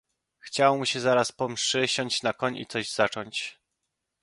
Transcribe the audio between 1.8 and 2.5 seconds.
siąść na